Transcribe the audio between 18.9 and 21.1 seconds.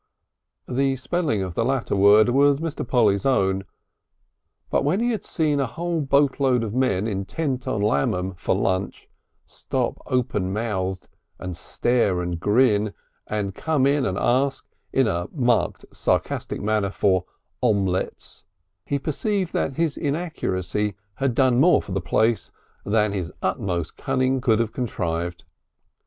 perceived that his inaccuracy